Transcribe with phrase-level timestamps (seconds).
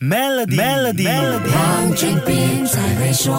[0.00, 1.06] Melody，Melody，
[1.52, 3.34] 黄俊斌在会说。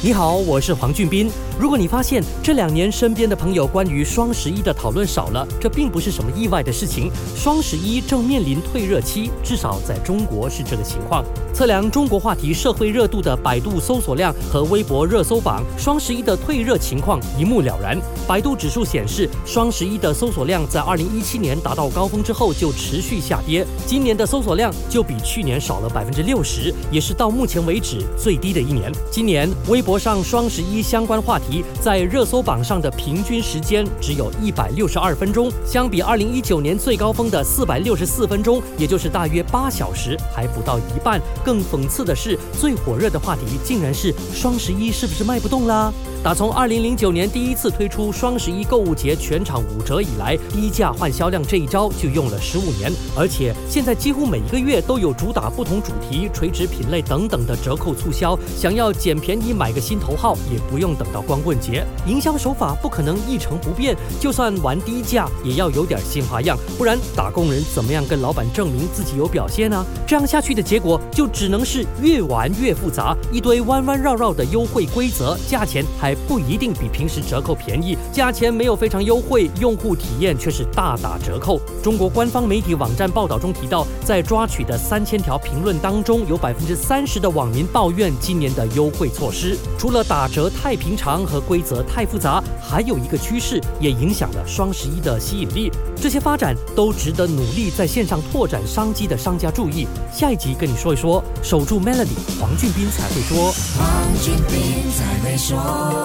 [0.00, 1.28] 你好，我是黄俊斌。
[1.60, 7.10] 如果你发现这两年身边的朋友关于双十一的讨论少了，这并不是什么意外的事情。
[7.36, 11.22] 双十一正面临退热期，至少在中国是这个情况。
[11.52, 18.00] 测量中国话题社会热度的百度搜索量和微博热搜榜，双十一的退热情况一目了然。
[18.26, 28.90] 百度指数显示，双十一的搜索量在二零一七年达到高峰之后就持续下跌，今年的搜索量就比去年少了百分之六十，也是到目前为止最低的一年。
[29.10, 31.49] 今年微博上双十一相关话题。
[31.80, 41.20] 在热搜榜上的平均时间只有一百六十二分钟，相比二零一九年最高峰的四百六十四分钟，也就是大约八小时，还不到一半。
[41.44, 45.92] 更讽刺的是，最火热的话题竟然是双十一是不是卖不动啦？
[46.22, 58.38] 打从二零零九年第一次推出双十一购物节全场五折以来，低价换销量这一招就用了十五年，而且现在几乎每一个月都有主打不同主题、垂直品类等等的折扣促销。
[58.54, 61.86] 想要捡便宜买个新头号，也不用等到光棍节。
[62.06, 69.82] 营销手法不可能一成不变，就算玩低价，也要有点新花样，不然打工人怎么样跟老板证明自己有表现呢？
[70.06, 76.09] 这样下去的结果就只能是越玩越复杂，一堆弯弯绕绕的优惠规则，价钱还。
[76.26, 81.60] 不一定比平时折扣便宜，价钱没有非常优惠，用户体验却是大打折扣。
[81.82, 95.70] 中国官方媒体网站报道中提到，在抓取的三千条评论当中，有百分之三十的网民抱怨今年的优惠措施，除了打折太平常和规则太复杂，还有一个趋势也影响了双十一的吸引力。
[95.96, 99.86] 这些发展都值得努力在线上拓展商机的商家注意。
[100.12, 103.52] 下一集跟你说一说，守住 Melody，黄俊斌才会说。
[103.78, 103.86] 黄
[104.22, 105.99] 俊斌才会说。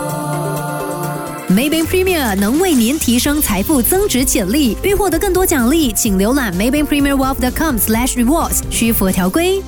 [1.50, 4.78] Maybank Premier 能为您提升财富增值潜力。
[4.84, 9.64] 欲获得更多奖励，请浏览 maybankpremierwealth.com/rewards，需符合条规。